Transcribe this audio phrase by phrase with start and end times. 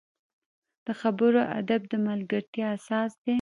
[0.85, 3.29] د خبرو ادب د ملګرتیا اساس دی